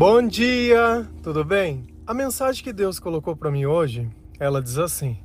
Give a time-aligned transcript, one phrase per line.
[0.00, 1.84] Bom dia, tudo bem?
[2.06, 5.18] A mensagem que Deus colocou para mim hoje, ela diz assim: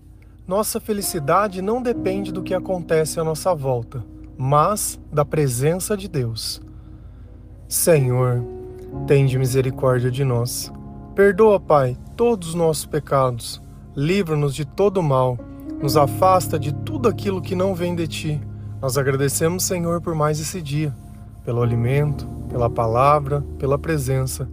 [0.45, 4.03] Nossa felicidade não depende do que acontece à nossa volta,
[4.37, 6.61] mas da presença de Deus.
[7.69, 8.43] Senhor,
[9.07, 10.69] tende misericórdia de nós.
[11.15, 13.61] Perdoa, Pai, todos os nossos pecados.
[13.95, 15.39] Livra-nos de todo mal.
[15.81, 18.41] Nos afasta de tudo aquilo que não vem de ti.
[18.81, 20.93] Nós agradecemos, Senhor, por mais esse dia,
[21.45, 24.49] pelo alimento, pela palavra, pela presença.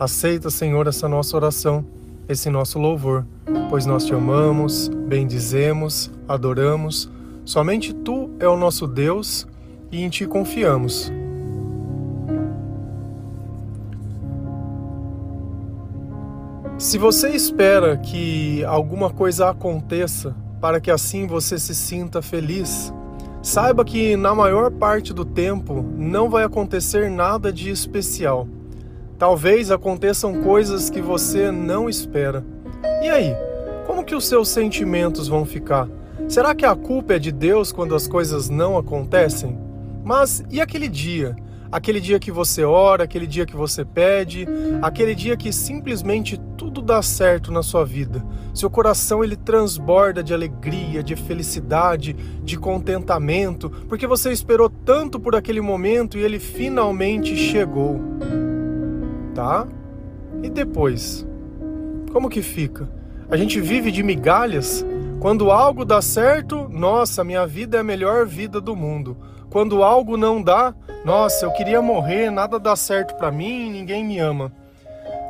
[0.00, 1.84] Aceita, Senhor, essa nossa oração,
[2.28, 3.26] esse nosso louvor,
[3.68, 7.10] pois nós te amamos, bendizemos, adoramos.
[7.44, 9.44] Somente tu é o nosso Deus
[9.90, 11.10] e em ti confiamos.
[16.78, 22.94] Se você espera que alguma coisa aconteça para que assim você se sinta feliz,
[23.42, 28.46] saiba que na maior parte do tempo não vai acontecer nada de especial.
[29.18, 32.44] Talvez aconteçam coisas que você não espera.
[33.02, 33.34] E aí,
[33.84, 35.88] como que os seus sentimentos vão ficar?
[36.28, 39.58] Será que a culpa é de Deus quando as coisas não acontecem?
[40.04, 41.34] Mas e aquele dia?
[41.70, 44.46] Aquele dia que você ora, aquele dia que você pede,
[44.80, 48.24] aquele dia que simplesmente tudo dá certo na sua vida.
[48.54, 55.34] Seu coração ele transborda de alegria, de felicidade, de contentamento, porque você esperou tanto por
[55.34, 58.00] aquele momento e ele finalmente chegou
[59.38, 59.68] tá?
[60.42, 61.24] E depois?
[62.12, 62.88] Como que fica?
[63.30, 64.84] A gente vive de migalhas?
[65.20, 69.16] Quando algo dá certo, nossa, minha vida é a melhor vida do mundo.
[69.48, 74.18] Quando algo não dá, nossa, eu queria morrer, nada dá certo para mim, ninguém me
[74.18, 74.50] ama.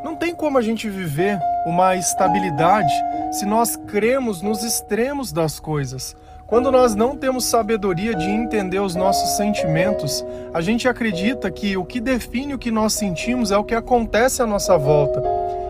[0.03, 2.93] Não tem como a gente viver uma estabilidade
[3.31, 6.17] se nós cremos nos extremos das coisas.
[6.49, 10.25] Quando nós não temos sabedoria de entender os nossos sentimentos,
[10.55, 14.41] a gente acredita que o que define o que nós sentimos é o que acontece
[14.41, 15.23] à nossa volta.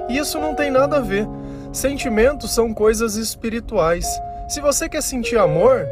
[0.08, 1.26] E isso não tem nada a ver.
[1.72, 4.06] Sentimentos são coisas espirituais.
[4.48, 5.84] Se você quer sentir amor,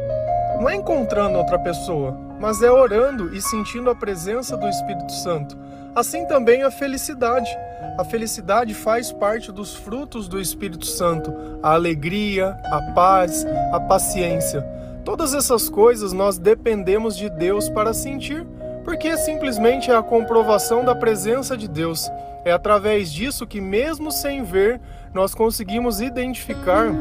[0.57, 5.57] não é encontrando outra pessoa, mas é orando e sentindo a presença do Espírito Santo.
[5.95, 7.49] Assim também a felicidade.
[7.97, 11.33] A felicidade faz parte dos frutos do Espírito Santo:
[11.63, 14.61] a alegria, a paz, a paciência.
[15.03, 18.45] Todas essas coisas nós dependemos de Deus para sentir,
[18.83, 22.11] porque simplesmente é a comprovação da presença de Deus.
[22.45, 24.79] É através disso que, mesmo sem ver,
[25.13, 26.91] nós conseguimos identificar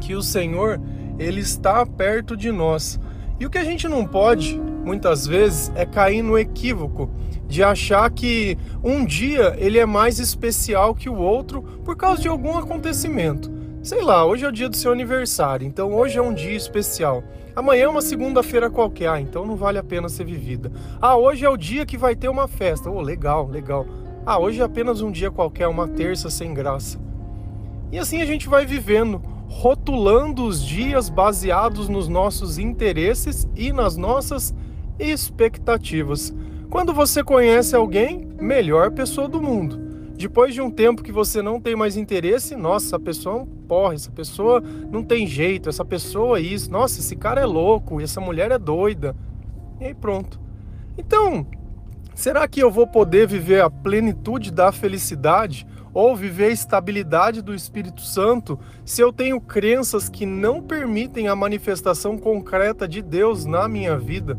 [0.00, 0.80] que o Senhor
[1.18, 3.00] ele está perto de nós.
[3.40, 7.10] E o que a gente não pode, muitas vezes, é cair no equívoco
[7.46, 12.28] de achar que um dia ele é mais especial que o outro por causa de
[12.28, 13.50] algum acontecimento.
[13.82, 17.22] Sei lá, hoje é o dia do seu aniversário, então hoje é um dia especial.
[17.54, 20.70] Amanhã é uma segunda-feira qualquer, ah, então não vale a pena ser vivida.
[21.00, 22.90] Ah, hoje é o dia que vai ter uma festa.
[22.90, 23.86] Oh, legal, legal.
[24.26, 27.00] Ah, hoje é apenas um dia qualquer, uma terça sem graça.
[27.90, 33.96] E assim a gente vai vivendo, rotulando os dias baseados nos nossos interesses e nas
[33.96, 34.54] nossas
[34.98, 36.34] expectativas.
[36.70, 39.88] Quando você conhece alguém, melhor pessoa do mundo.
[40.16, 43.46] Depois de um tempo que você não tem mais interesse, nossa, essa pessoa é um
[43.46, 44.60] porre, essa pessoa
[44.90, 48.58] não tem jeito, essa pessoa é isso, nossa, esse cara é louco, essa mulher é
[48.58, 49.14] doida.
[49.80, 50.40] E aí pronto.
[50.98, 51.46] Então,
[52.18, 55.64] será que eu vou poder viver a plenitude da felicidade
[55.94, 61.36] ou viver a estabilidade do Espírito Santo se eu tenho crenças que não permitem a
[61.36, 64.36] manifestação concreta de Deus na minha vida?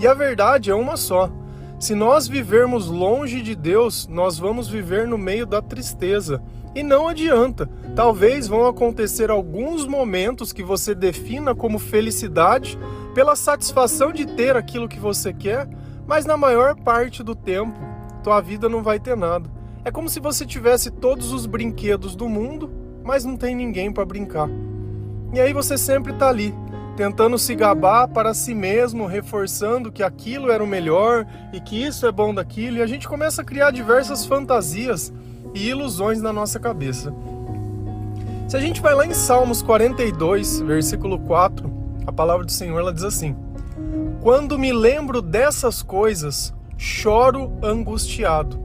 [0.00, 1.30] E a verdade é uma só.
[1.78, 6.42] Se nós vivermos longe de Deus, nós vamos viver no meio da tristeza.
[6.74, 7.68] E não adianta.
[7.94, 12.78] Talvez vão acontecer alguns momentos que você defina como felicidade
[13.14, 15.68] pela satisfação de ter aquilo que você quer,
[16.06, 17.78] mas na maior parte do tempo,
[18.22, 19.50] tua vida não vai ter nada.
[19.84, 22.70] É como se você tivesse todos os brinquedos do mundo,
[23.02, 24.48] mas não tem ninguém para brincar.
[25.32, 26.54] E aí você sempre está ali,
[26.96, 32.06] tentando se gabar para si mesmo, reforçando que aquilo era o melhor e que isso
[32.06, 35.12] é bom daquilo, e a gente começa a criar diversas fantasias
[35.54, 37.12] e ilusões na nossa cabeça.
[38.48, 41.72] Se a gente vai lá em Salmos 42, versículo 4,
[42.06, 43.34] a palavra do Senhor ela diz assim:
[44.22, 48.56] Quando me lembro dessas coisas, choro angustiado,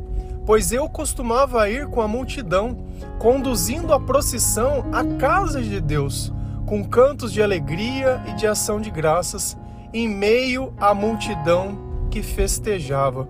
[0.46, 2.86] pois eu costumava ir com a multidão,
[3.18, 6.32] conduzindo a procissão à casa de Deus
[6.68, 9.58] com cantos de alegria e de ação de graças,
[9.94, 13.28] em meio à multidão que festejava.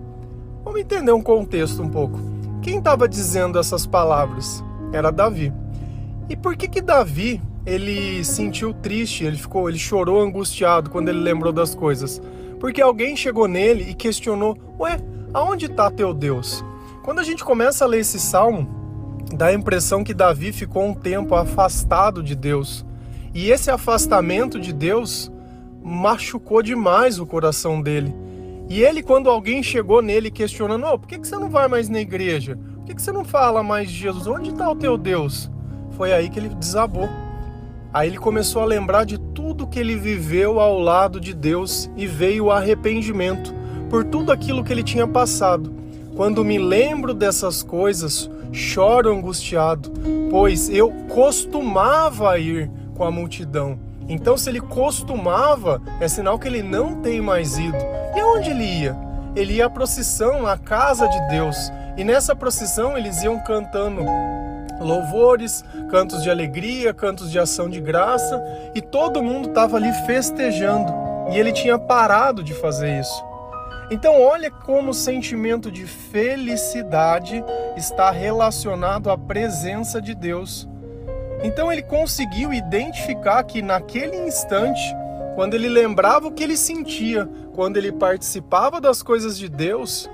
[0.64, 2.18] Vamos entender um contexto um pouco.
[2.60, 4.62] Quem estava dizendo essas palavras?
[4.92, 5.52] Era Davi.
[6.28, 11.20] E por que que Davi ele sentiu triste, ele ficou, ele chorou angustiado quando ele
[11.20, 12.20] lembrou das coisas?
[12.58, 14.98] Porque alguém chegou nele e questionou: "Ué,
[15.34, 16.64] aonde está teu Deus?"
[17.04, 18.68] Quando a gente começa a ler esse salmo,
[19.32, 22.84] dá a impressão que Davi ficou um tempo afastado de Deus.
[23.34, 25.30] E esse afastamento de Deus
[25.82, 28.14] machucou demais o coração dele.
[28.68, 32.00] E ele, quando alguém chegou nele questionando, oh, por que, você não vai mais na
[32.00, 32.58] igreja?
[32.74, 34.26] Por que, que você não fala mais de Jesus?
[34.26, 35.50] Onde está o teu Deus?
[35.92, 37.08] Foi aí que ele desabou.
[37.98, 42.06] Aí ele começou a lembrar de tudo que ele viveu ao lado de Deus e
[42.06, 43.52] veio o arrependimento
[43.90, 45.74] por tudo aquilo que ele tinha passado.
[46.14, 49.92] Quando me lembro dessas coisas, choro angustiado,
[50.30, 53.76] pois eu costumava ir com a multidão.
[54.08, 57.78] Então, se ele costumava, é sinal que ele não tem mais ido.
[58.14, 58.96] E aonde ele ia?
[59.34, 61.56] Ele ia à procissão, à casa de Deus.
[61.96, 64.02] E nessa procissão eles iam cantando
[64.80, 68.42] louvores, cantos de alegria, cantos de ação de graça,
[68.74, 70.92] e todo mundo estava ali festejando.
[71.30, 73.28] E ele tinha parado de fazer isso.
[73.90, 77.42] Então, olha como o sentimento de felicidade
[77.76, 80.68] está relacionado à presença de Deus.
[81.42, 84.82] Então, ele conseguiu identificar que naquele instante,
[85.34, 90.10] quando ele lembrava o que ele sentia, quando ele participava das coisas de Deus,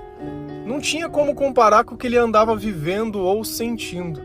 [0.65, 4.21] não tinha como comparar com o que ele andava vivendo ou sentindo.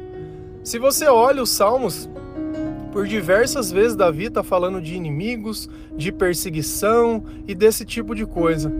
[0.62, 2.08] Se você olha os Salmos,
[2.92, 8.70] por diversas vezes Davi está falando de inimigos, de perseguição e desse tipo de coisa.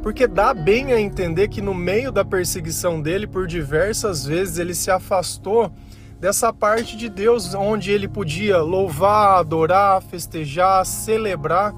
[0.00, 4.74] Porque dá bem a entender que no meio da perseguição dele, por diversas vezes, ele
[4.74, 5.72] se afastou
[6.20, 11.74] dessa parte de Deus onde ele podia louvar, adorar, festejar, celebrar,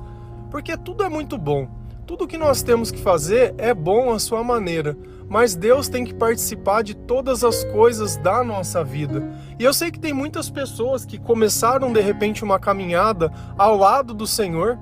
[0.51, 1.69] porque tudo é muito bom.
[2.07, 4.97] Tudo que nós temos que fazer é bom à sua maneira,
[5.29, 9.23] mas Deus tem que participar de todas as coisas da nossa vida.
[9.59, 14.15] E eu sei que tem muitas pessoas que começaram de repente uma caminhada ao lado
[14.15, 14.79] do Senhor,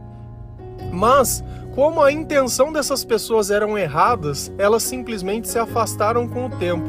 [0.92, 1.42] mas
[1.74, 6.86] como a intenção dessas pessoas eram erradas, elas simplesmente se afastaram com o tempo.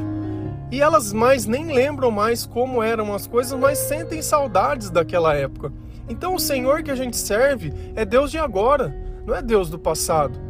[0.72, 5.72] E elas mais nem lembram mais como eram as coisas, mas sentem saudades daquela época.
[6.10, 9.80] Então o Senhor que a gente serve é Deus de agora, não é Deus do
[9.80, 10.44] passado.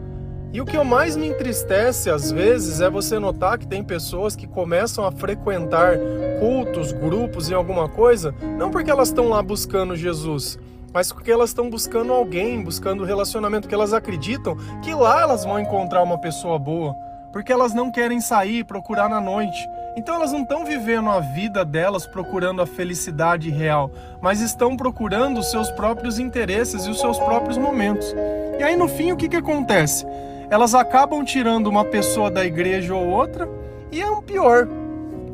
[0.56, 4.48] E o que mais me entristece às vezes é você notar que tem pessoas que
[4.48, 5.98] começam a frequentar
[6.40, 10.58] cultos, grupos em alguma coisa, não porque elas estão lá buscando Jesus,
[10.94, 15.60] mas porque elas estão buscando alguém, buscando relacionamento, que elas acreditam que lá elas vão
[15.60, 16.96] encontrar uma pessoa boa,
[17.34, 19.60] porque elas não querem sair, procurar na noite.
[19.98, 23.92] Então elas não estão vivendo a vida delas procurando a felicidade real,
[24.22, 28.16] mas estão procurando os seus próprios interesses e os seus próprios momentos.
[28.58, 30.06] E aí no fim o que, que acontece?
[30.50, 33.50] Elas acabam tirando uma pessoa da igreja ou outra,
[33.92, 34.68] e é um pior,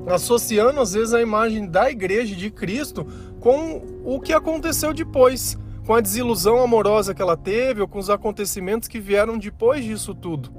[0.08, 3.06] associando às vezes a imagem da igreja de Cristo
[3.40, 8.10] com o que aconteceu depois, com a desilusão amorosa que ela teve ou com os
[8.10, 10.52] acontecimentos que vieram depois disso tudo.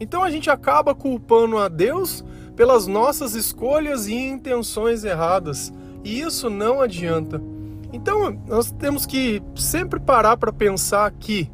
[0.00, 2.24] Então a gente acaba culpando a Deus
[2.56, 7.40] pelas nossas escolhas e intenções erradas, e isso não adianta.
[7.92, 11.50] Então nós temos que sempre parar para pensar que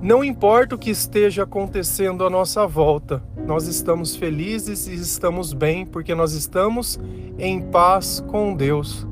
[0.00, 5.84] não importa o que esteja acontecendo à nossa volta, nós estamos felizes e estamos bem
[5.84, 7.00] porque nós estamos
[7.36, 9.04] em paz com Deus.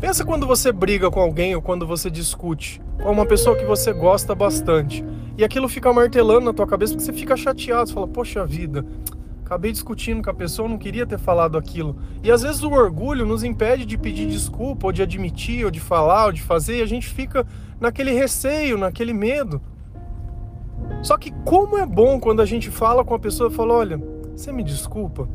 [0.00, 3.92] Pensa quando você briga com alguém ou quando você discute com uma pessoa que você
[3.92, 5.04] gosta bastante
[5.36, 8.86] e aquilo fica martelando na tua cabeça porque você fica chateado, você fala: "Poxa vida,
[9.44, 11.96] acabei discutindo com a pessoa, não queria ter falado aquilo".
[12.22, 15.80] E às vezes o orgulho nos impede de pedir desculpa, ou de admitir, ou de
[15.80, 17.46] falar, ou de fazer, e a gente fica
[17.78, 19.60] naquele receio, naquele medo.
[21.04, 24.00] Só que como é bom quando a gente fala com a pessoa e fala: "Olha,
[24.34, 25.28] você me desculpa,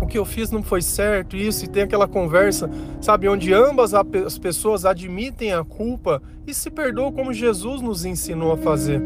[0.00, 2.70] o que eu fiz não foi certo, isso, e tem aquela conversa,
[3.00, 8.52] sabe, onde ambas as pessoas admitem a culpa e se perdoam como Jesus nos ensinou
[8.52, 9.02] a fazer.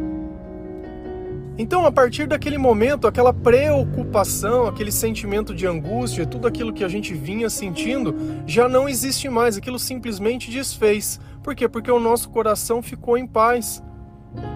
[1.56, 6.88] Então, a partir daquele momento, aquela preocupação, aquele sentimento de angústia, tudo aquilo que a
[6.88, 8.14] gente vinha sentindo,
[8.46, 11.18] já não existe mais, aquilo simplesmente desfez.
[11.42, 11.66] Por quê?
[11.66, 13.82] Porque o nosso coração ficou em paz.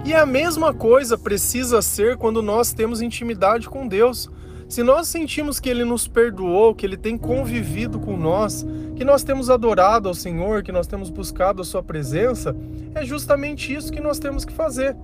[0.05, 4.29] E a mesma coisa precisa ser quando nós temos intimidade com Deus.
[4.69, 9.23] Se nós sentimos que Ele nos perdoou, que Ele tem convivido com nós, que nós
[9.23, 12.57] temos adorado ao Senhor, que nós temos buscado a Sua presença,
[12.95, 14.97] é justamente isso que nós temos que fazer.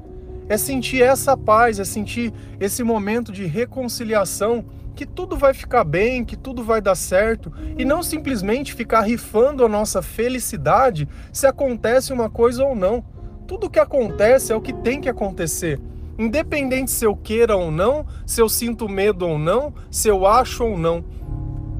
[0.49, 4.65] É sentir essa paz, é sentir esse momento de reconciliação,
[4.97, 9.65] que tudo vai ficar bem, que tudo vai dar certo, e não simplesmente ficar rifando
[9.65, 13.05] a nossa felicidade se acontece uma coisa ou não.
[13.49, 15.81] Tudo que acontece é o que tem que acontecer.
[16.19, 20.65] Independente se eu queira ou não, se eu sinto medo ou não, se eu acho
[20.65, 21.03] ou não.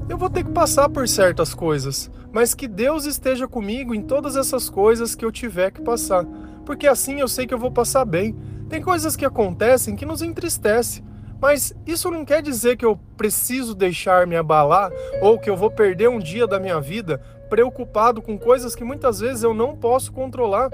[0.09, 4.35] Eu vou ter que passar por certas coisas, mas que Deus esteja comigo em todas
[4.35, 6.25] essas coisas que eu tiver que passar,
[6.65, 8.35] porque assim eu sei que eu vou passar bem.
[8.67, 11.03] Tem coisas que acontecem que nos entristece,
[11.41, 15.71] Mas isso não quer dizer que eu preciso deixar me abalar ou que eu vou
[15.71, 20.11] perder um dia da minha vida preocupado com coisas que muitas vezes eu não posso
[20.11, 20.69] controlar.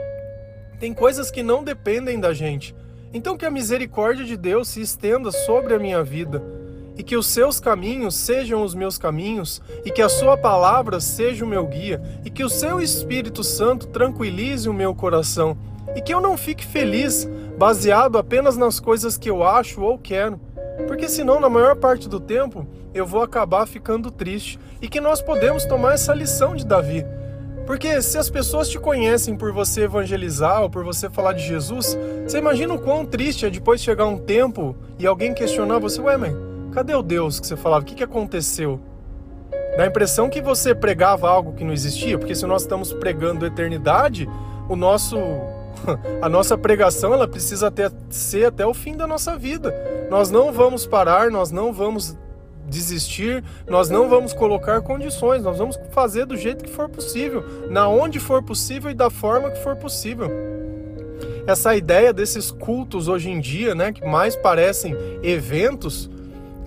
[0.80, 2.76] Tem coisas que não dependem da gente.
[3.14, 6.44] Então que a misericórdia de Deus se estenda sobre a minha vida
[6.98, 11.44] e que os seus caminhos sejam os meus caminhos, e que a sua palavra seja
[11.44, 15.58] o meu guia, e que o seu Espírito Santo tranquilize o meu coração,
[15.96, 17.28] e que eu não fique feliz
[17.58, 20.40] baseado apenas nas coisas que eu acho ou quero,
[20.88, 25.22] porque senão na maior parte do tempo eu vou acabar ficando triste, e que nós
[25.22, 27.06] podemos tomar essa lição de Davi.
[27.66, 31.98] Porque se as pessoas te conhecem por você evangelizar ou por você falar de Jesus,
[32.24, 36.16] você imagina o quão triste é depois chegar um tempo e alguém questionar você, ué,
[36.16, 36.36] mãe,
[36.76, 37.84] Cadê o Deus que você falava?
[37.84, 38.82] O que, que aconteceu?
[39.78, 43.46] Dá a impressão que você pregava algo que não existia, porque se nós estamos pregando
[43.46, 44.28] eternidade,
[44.68, 45.18] o nosso
[46.22, 49.74] a nossa pregação ela precisa ter, ser até o fim da nossa vida.
[50.10, 52.18] Nós não vamos parar, nós não vamos
[52.68, 57.88] desistir, nós não vamos colocar condições, nós vamos fazer do jeito que for possível, na
[57.88, 60.30] onde for possível e da forma que for possível.
[61.48, 66.10] Essa ideia desses cultos hoje em dia, né, que mais parecem eventos,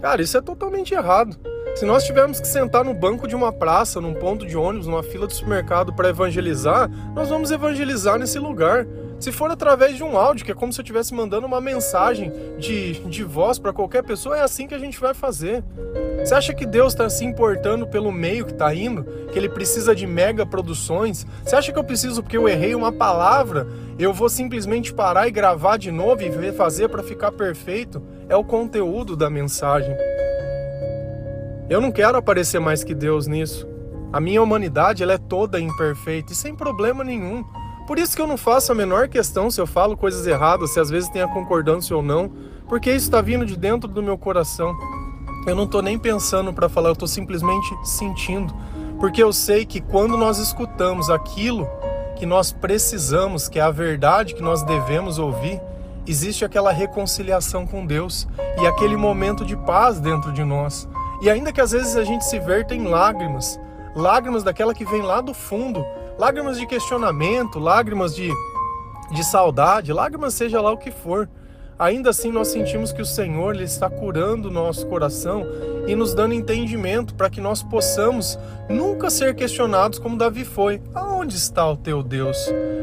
[0.00, 1.36] Cara, isso é totalmente errado.
[1.74, 5.02] Se nós tivermos que sentar no banco de uma praça, num ponto de ônibus, numa
[5.02, 8.86] fila de supermercado para evangelizar, nós vamos evangelizar nesse lugar.
[9.18, 12.32] Se for através de um áudio, que é como se eu estivesse mandando uma mensagem
[12.56, 15.64] de, de voz para qualquer pessoa, é assim que a gente vai fazer.
[16.24, 19.02] Você acha que Deus está se importando pelo meio que está indo?
[19.32, 21.26] Que ele precisa de mega produções?
[21.44, 23.66] Você acha que eu preciso, porque eu errei uma palavra,
[23.98, 28.00] eu vou simplesmente parar e gravar de novo e fazer para ficar perfeito?
[28.28, 29.96] É o conteúdo da mensagem.
[31.68, 33.66] Eu não quero aparecer mais que Deus nisso.
[34.12, 37.44] A minha humanidade ela é toda imperfeita e sem problema nenhum.
[37.88, 40.78] Por isso que eu não faço a menor questão se eu falo coisas erradas, se
[40.78, 42.30] às vezes tem a concordância ou não,
[42.68, 44.76] porque isso está vindo de dentro do meu coração.
[45.46, 48.54] Eu não estou nem pensando para falar, eu estou simplesmente sentindo,
[49.00, 51.66] porque eu sei que quando nós escutamos aquilo
[52.14, 55.58] que nós precisamos, que é a verdade que nós devemos ouvir,
[56.06, 58.28] existe aquela reconciliação com Deus
[58.60, 60.86] e aquele momento de paz dentro de nós.
[61.22, 63.58] E ainda que às vezes a gente se verta em lágrimas,
[63.96, 65.82] lágrimas daquela que vem lá do fundo,
[66.18, 68.30] lágrimas de questionamento, lágrimas de,
[69.12, 71.28] de saudade, lágrimas seja lá o que for.
[71.78, 75.46] Ainda assim nós sentimos que o Senhor ele está curando o nosso coração
[75.86, 78.36] e nos dando entendimento para que nós possamos
[78.68, 80.82] nunca ser questionados como Davi foi.
[80.92, 82.36] Aonde está o teu Deus?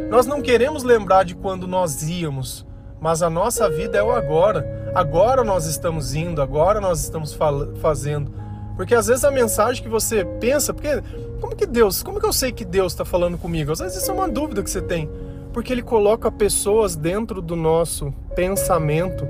[0.10, 2.66] Nós não queremos lembrar de quando nós íamos,
[3.02, 4.92] mas a nossa vida é o agora.
[4.96, 7.38] Agora nós estamos indo, agora nós estamos
[7.82, 8.32] fazendo.
[8.78, 11.02] Porque às vezes a mensagem que você pensa, porque
[11.46, 13.72] como que Deus, como que eu sei que Deus está falando comigo?
[13.72, 15.08] Às vezes isso é uma dúvida que você tem.
[15.54, 19.28] Porque Ele coloca pessoas dentro do nosso pensamento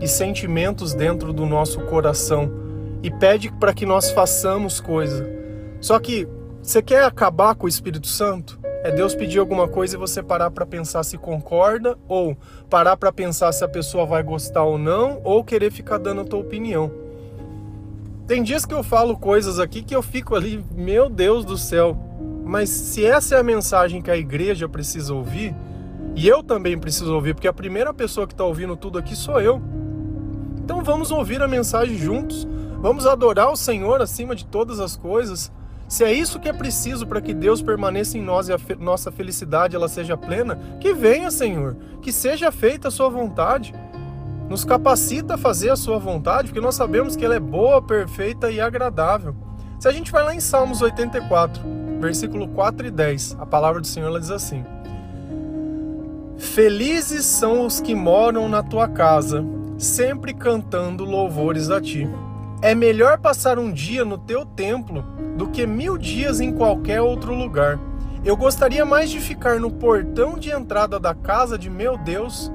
[0.00, 2.48] e sentimentos dentro do nosso coração
[3.02, 5.28] e pede para que nós façamos coisa.
[5.80, 6.28] Só que
[6.62, 8.56] você quer acabar com o Espírito Santo?
[8.84, 12.36] É Deus pedir alguma coisa e você parar para pensar se concorda ou
[12.70, 16.24] parar para pensar se a pessoa vai gostar ou não ou querer ficar dando a
[16.24, 17.07] tua opinião.
[18.28, 21.96] Tem dias que eu falo coisas aqui que eu fico ali, meu Deus do céu.
[22.44, 25.56] Mas se essa é a mensagem que a igreja precisa ouvir,
[26.14, 29.40] e eu também preciso ouvir, porque a primeira pessoa que está ouvindo tudo aqui sou
[29.40, 29.62] eu.
[30.58, 32.46] Então vamos ouvir a mensagem juntos.
[32.82, 35.50] Vamos adorar o Senhor acima de todas as coisas.
[35.88, 38.74] Se é isso que é preciso para que Deus permaneça em nós e a fe
[38.74, 43.72] nossa felicidade ela seja plena, que venha, Senhor, que seja feita a sua vontade
[44.48, 48.50] nos capacita a fazer a sua vontade, porque nós sabemos que ela é boa, perfeita
[48.50, 49.34] e agradável.
[49.78, 51.62] Se a gente vai lá em Salmos 84,
[52.00, 54.64] versículo 4 e 10, a palavra do Senhor ela diz assim:
[56.38, 59.44] Felizes são os que moram na tua casa,
[59.76, 62.08] sempre cantando louvores a ti.
[62.60, 65.04] É melhor passar um dia no teu templo
[65.36, 67.78] do que mil dias em qualquer outro lugar.
[68.24, 72.50] Eu gostaria mais de ficar no portão de entrada da casa de meu Deus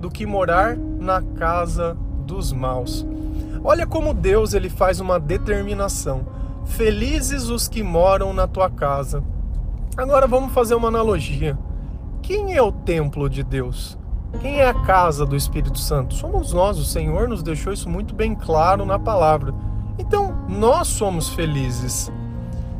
[0.00, 3.06] do que morar na casa dos maus.
[3.62, 6.26] Olha como Deus ele faz uma determinação.
[6.64, 9.22] Felizes os que moram na tua casa.
[9.96, 11.58] Agora vamos fazer uma analogia.
[12.22, 13.98] Quem é o templo de Deus?
[14.40, 16.14] Quem é a casa do Espírito Santo?
[16.14, 19.54] Somos nós, o Senhor nos deixou isso muito bem claro na palavra.
[19.98, 22.12] Então, nós somos felizes,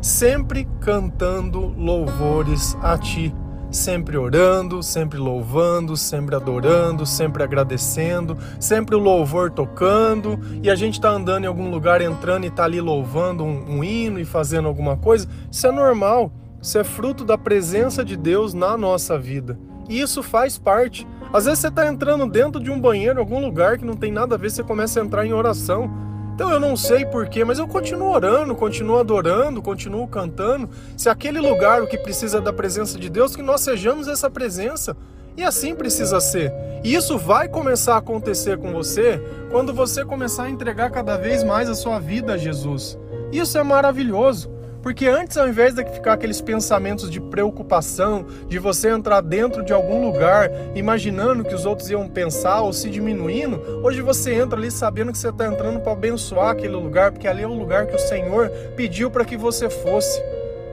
[0.01, 3.35] sempre cantando louvores a Ti
[3.71, 10.95] sempre orando, sempre louvando, sempre adorando, sempre agradecendo, sempre o louvor tocando, e a gente
[10.95, 14.69] está andando em algum lugar, entrando e está ali louvando um, um hino e fazendo
[14.69, 19.59] alguma coisa, isso é normal, isso é fruto da presença de Deus na nossa vida.
[19.89, 21.07] E isso faz parte.
[21.33, 24.11] Às vezes você está entrando dentro de um banheiro, em algum lugar que não tem
[24.11, 25.91] nada a ver, você começa a entrar em oração.
[26.39, 30.71] Então eu não sei porquê, mas eu continuo orando, continuo adorando, continuo cantando.
[30.97, 34.97] Se aquele lugar o que precisa da presença de Deus, que nós sejamos essa presença.
[35.37, 36.53] E assim precisa ser.
[36.85, 41.43] E isso vai começar a acontecer com você quando você começar a entregar cada vez
[41.43, 42.97] mais a sua vida a Jesus.
[43.33, 44.49] Isso é maravilhoso.
[44.83, 49.73] Porque antes, ao invés de ficar aqueles pensamentos de preocupação, de você entrar dentro de
[49.73, 54.71] algum lugar, imaginando que os outros iam pensar ou se diminuindo, hoje você entra ali
[54.71, 57.97] sabendo que você está entrando para abençoar aquele lugar, porque ali é o lugar que
[57.97, 60.23] o Senhor pediu para que você fosse.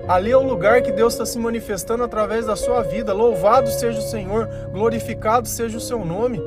[0.07, 3.11] Ali é o lugar que Deus está se manifestando através da sua vida.
[3.11, 6.39] Louvado seja o Senhor, glorificado seja o seu nome.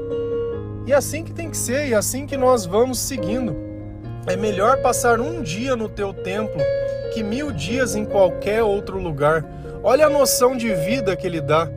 [0.86, 3.56] E assim que tem que ser, e assim que nós vamos seguindo.
[4.28, 6.62] É melhor passar um dia no teu templo
[7.18, 9.44] que mil dias em qualquer outro lugar.
[9.82, 11.68] Olha a noção de vida que ele dá.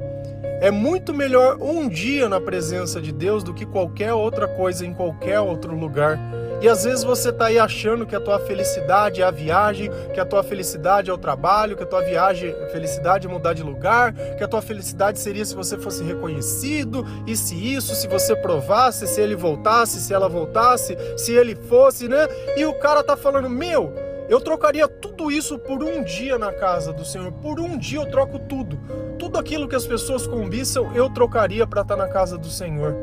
[0.61, 4.93] É muito melhor um dia na presença de Deus do que qualquer outra coisa em
[4.93, 6.19] qualquer outro lugar.
[6.61, 10.19] E às vezes você está aí achando que a tua felicidade é a viagem, que
[10.19, 14.13] a tua felicidade é o trabalho, que a tua viagem, felicidade é mudar de lugar,
[14.13, 19.07] que a tua felicidade seria se você fosse reconhecido, e se isso, se você provasse,
[19.07, 22.27] se ele voltasse, se ela voltasse, se ele fosse, né?
[22.55, 26.93] E o cara tá falando: "Meu, eu trocaria tudo isso por um dia na casa
[26.93, 27.33] do Senhor.
[27.33, 28.79] Por um dia eu troco tudo.
[29.19, 32.95] Tudo aquilo que as pessoas cobiçam, eu trocaria para estar tá na casa do Senhor.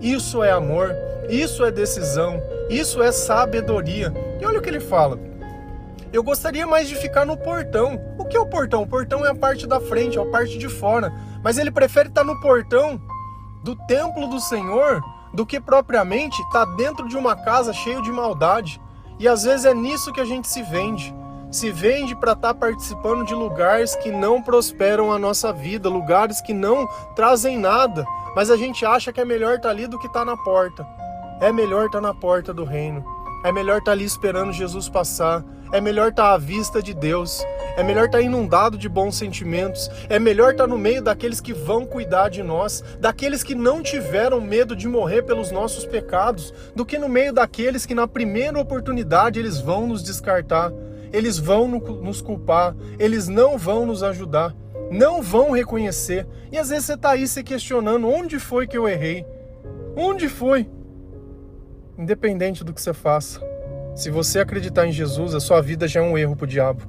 [0.00, 0.94] Isso é amor,
[1.28, 4.14] isso é decisão, isso é sabedoria.
[4.40, 5.18] E olha o que ele fala.
[6.12, 8.00] Eu gostaria mais de ficar no portão.
[8.16, 8.84] O que é o portão?
[8.84, 11.12] O portão é a parte da frente, é a parte de fora.
[11.42, 13.00] Mas ele prefere estar tá no portão
[13.64, 15.02] do templo do Senhor
[15.34, 18.80] do que propriamente estar tá dentro de uma casa cheia de maldade.
[19.18, 21.14] E às vezes é nisso que a gente se vende.
[21.50, 26.40] Se vende para estar tá participando de lugares que não prosperam a nossa vida, lugares
[26.40, 28.04] que não trazem nada,
[28.36, 30.36] mas a gente acha que é melhor estar tá ali do que estar tá na
[30.36, 30.86] porta.
[31.40, 33.04] É melhor estar na porta do reino.
[33.44, 35.44] É melhor estar ali esperando Jesus passar.
[35.70, 37.44] É melhor estar à vista de Deus.
[37.76, 39.88] É melhor estar inundado de bons sentimentos.
[40.08, 44.40] É melhor estar no meio daqueles que vão cuidar de nós, daqueles que não tiveram
[44.40, 49.38] medo de morrer pelos nossos pecados, do que no meio daqueles que na primeira oportunidade
[49.38, 50.72] eles vão nos descartar,
[51.12, 54.54] eles vão nos culpar, eles não vão nos ajudar,
[54.90, 56.26] não vão reconhecer.
[56.50, 59.24] E às vezes você está aí se questionando: onde foi que eu errei?
[59.94, 60.68] Onde foi?
[61.98, 63.40] Independente do que você faça,
[63.96, 66.82] se você acreditar em Jesus, a sua vida já é um erro para o diabo.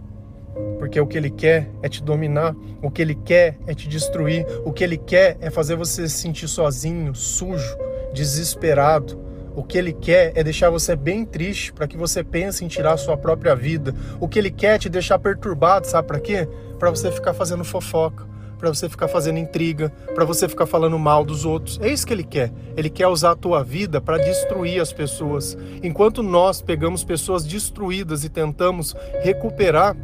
[0.77, 4.45] Porque o que ele quer é te dominar, o que ele quer é te destruir,
[4.63, 7.75] o que ele quer é fazer você se sentir sozinho, sujo,
[8.13, 9.19] desesperado.
[9.55, 12.95] O que ele quer é deixar você bem triste para que você pense em tirar
[12.97, 13.95] sua própria vida.
[14.19, 16.47] O que ele quer é te deixar perturbado, sabe para quê?
[16.77, 18.27] Para você ficar fazendo fofoca,
[18.59, 21.79] para você ficar fazendo intriga, para você ficar falando mal dos outros.
[21.81, 22.51] É isso que ele quer.
[22.75, 25.57] Ele quer usar a tua vida para destruir as pessoas.
[25.81, 29.95] Enquanto nós pegamos pessoas destruídas e tentamos recuperar,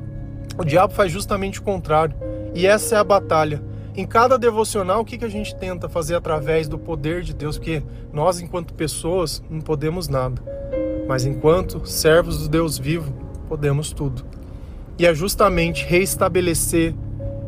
[0.58, 2.16] o diabo faz justamente o contrário.
[2.54, 3.62] E essa é a batalha.
[3.94, 7.58] Em cada devocional, o que, que a gente tenta fazer através do poder de Deus?
[7.58, 10.42] Porque nós, enquanto pessoas, não podemos nada.
[11.08, 13.14] Mas enquanto servos do Deus vivo,
[13.48, 14.26] podemos tudo.
[14.98, 16.96] E é justamente reestabelecer,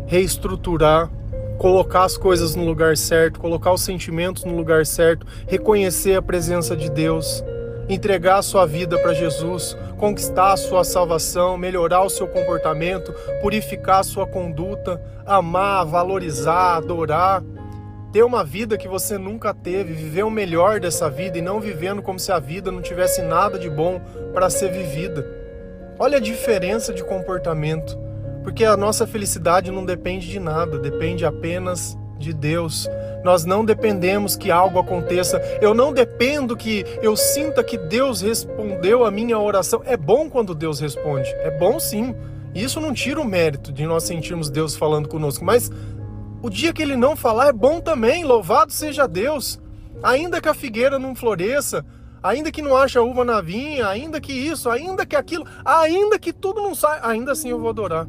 [0.07, 1.11] reestruturar,
[1.59, 6.75] colocar as coisas no lugar certo, colocar os sentimentos no lugar certo, reconhecer a presença
[6.75, 7.43] de Deus
[7.89, 13.99] entregar a sua vida para Jesus, conquistar a sua salvação, melhorar o seu comportamento, purificar
[13.99, 17.43] a sua conduta, amar, valorizar, adorar,
[18.11, 22.01] ter uma vida que você nunca teve, viver o melhor dessa vida e não vivendo
[22.01, 24.01] como se a vida não tivesse nada de bom
[24.33, 25.25] para ser vivida.
[25.99, 27.97] Olha a diferença de comportamento,
[28.47, 32.87] porque a nossa felicidade não depende de nada, depende apenas de Deus.
[33.21, 35.37] Nós não dependemos que algo aconteça.
[35.61, 39.81] Eu não dependo que eu sinta que Deus respondeu a minha oração.
[39.83, 41.29] É bom quando Deus responde.
[41.41, 42.15] É bom sim.
[42.55, 45.69] Isso não tira o mérito de nós sentirmos Deus falando conosco, mas
[46.41, 48.23] o dia que ele não falar é bom também.
[48.23, 49.59] Louvado seja Deus.
[50.01, 51.85] Ainda que a figueira não floresça,
[52.23, 56.31] ainda que não haja uva na vinha, ainda que isso, ainda que aquilo, ainda que
[56.31, 58.07] tudo não saia, ainda assim eu vou adorar.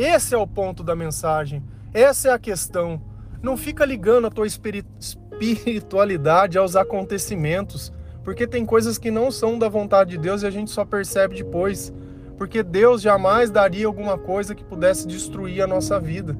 [0.00, 1.62] Esse é o ponto da mensagem.
[1.92, 3.02] Essa é a questão.
[3.42, 7.92] Não fica ligando a tua espiritualidade aos acontecimentos,
[8.24, 11.36] porque tem coisas que não são da vontade de Deus e a gente só percebe
[11.36, 11.92] depois.
[12.38, 16.34] Porque Deus jamais daria alguma coisa que pudesse destruir a nossa vida.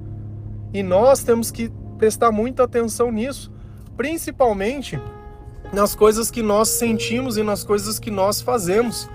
[0.72, 3.52] E nós temos que prestar muita atenção nisso,
[3.94, 4.98] principalmente
[5.70, 9.06] nas coisas que nós sentimos e nas coisas que nós fazemos.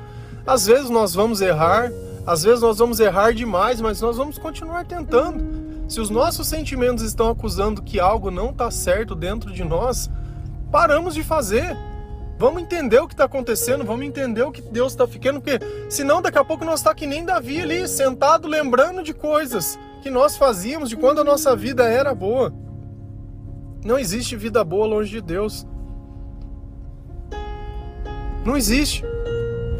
[0.45, 1.91] Às vezes nós vamos errar,
[2.25, 5.43] às vezes nós vamos errar demais, mas nós vamos continuar tentando.
[5.87, 10.09] Se os nossos sentimentos estão acusando que algo não está certo dentro de nós,
[10.71, 11.77] paramos de fazer.
[12.37, 16.21] Vamos entender o que está acontecendo, vamos entender o que Deus está ficando, porque senão
[16.21, 20.35] daqui a pouco nós está que nem Davi ali, sentado lembrando de coisas que nós
[20.35, 22.53] fazíamos, de quando a nossa vida era boa.
[23.85, 25.65] Não existe vida boa longe de Deus.
[28.43, 29.03] Não existe.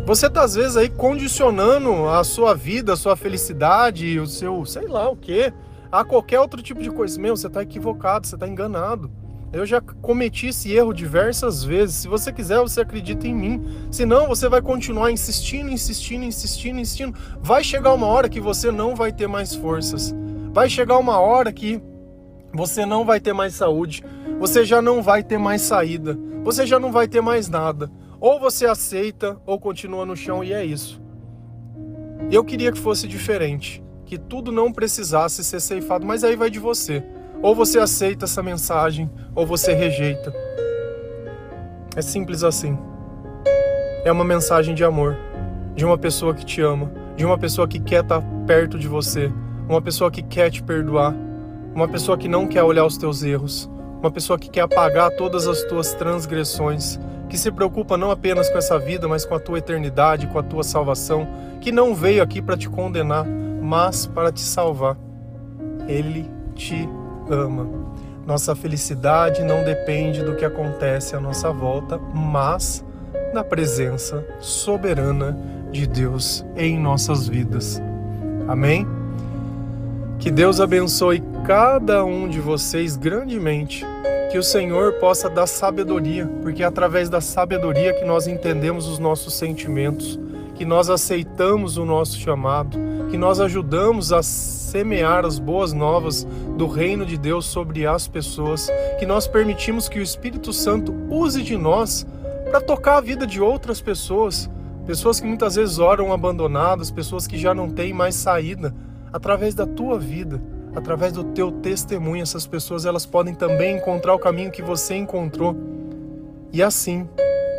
[0.06, 4.88] Você está às vezes aí condicionando a sua vida, a sua felicidade, o seu, sei
[4.88, 5.52] lá o que,
[5.92, 7.20] a qualquer outro tipo de coisa.
[7.20, 9.10] Meu, você está equivocado, você está enganado.
[9.52, 11.96] Eu já cometi esse erro diversas vezes.
[11.96, 13.66] Se você quiser, você acredita em mim.
[13.90, 17.18] Senão, você vai continuar insistindo, insistindo, insistindo, insistindo.
[17.42, 20.14] Vai chegar uma hora que você não vai ter mais forças.
[20.54, 21.82] Vai chegar uma hora que
[22.54, 24.04] você não vai ter mais saúde.
[24.40, 26.16] Você já não vai ter mais saída.
[26.44, 27.90] Você já não vai ter mais nada.
[28.26, 31.00] Ou você aceita ou continua no chão e é isso.
[32.32, 36.58] Eu queria que fosse diferente, que tudo não precisasse ser ceifado, mas aí vai de
[36.58, 37.04] você.
[37.40, 40.34] Ou você aceita essa mensagem ou você rejeita.
[41.96, 42.76] É simples assim.
[44.04, 45.16] É uma mensagem de amor,
[45.76, 49.32] de uma pessoa que te ama, de uma pessoa que quer estar perto de você,
[49.70, 51.14] uma pessoa que quer te perdoar,
[51.76, 55.48] uma pessoa que não quer olhar os teus erros, uma pessoa que quer apagar todas
[55.48, 57.00] as tuas transgressões,
[57.36, 60.44] que se preocupa não apenas com essa vida, mas com a tua eternidade, com a
[60.44, 61.28] tua salvação,
[61.60, 64.96] que não veio aqui para te condenar, mas para te salvar.
[65.86, 66.88] Ele te
[67.30, 67.68] ama.
[68.26, 72.86] Nossa felicidade não depende do que acontece à nossa volta, mas
[73.34, 75.38] da presença soberana
[75.74, 77.82] de Deus em nossas vidas.
[78.48, 78.88] Amém?
[80.20, 83.86] Que Deus abençoe cada um de vocês grandemente
[84.36, 89.00] que o Senhor possa dar sabedoria, porque é através da sabedoria que nós entendemos os
[89.00, 90.20] nossos sentimentos,
[90.56, 92.78] que nós aceitamos o nosso chamado,
[93.10, 98.70] que nós ajudamos a semear as boas novas do reino de Deus sobre as pessoas,
[99.00, 102.06] que nós permitimos que o Espírito Santo use de nós
[102.44, 104.50] para tocar a vida de outras pessoas,
[104.86, 108.76] pessoas que muitas vezes oram abandonadas, pessoas que já não têm mais saída,
[109.14, 110.42] através da tua vida
[110.76, 115.56] através do teu testemunho, essas pessoas elas podem também encontrar o caminho que você encontrou.
[116.52, 117.08] E assim,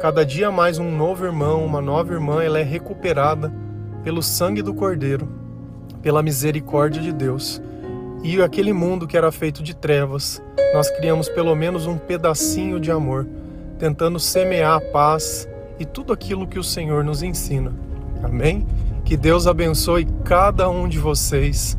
[0.03, 3.53] cada dia mais um novo irmão, uma nova irmã, ela é recuperada
[4.05, 5.29] pelo sangue do Cordeiro,
[6.03, 7.61] pela misericórdia de Deus.
[8.23, 10.43] E aquele mundo que era feito de trevas,
[10.75, 13.27] nós criamos pelo menos um pedacinho de amor,
[13.79, 15.49] tentando semear a paz
[15.79, 17.73] e tudo aquilo que o Senhor nos ensina.
[18.23, 18.67] Amém?
[19.05, 21.79] Que Deus abençoe cada um de vocês